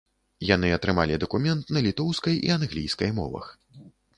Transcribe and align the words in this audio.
Яны 0.49 0.71
атрымалі 0.77 1.19
дакумент 1.25 1.63
на 1.77 1.85
літоўскай 1.89 2.35
і 2.49 2.53
англійскай 2.59 3.15
мовах. 3.23 3.45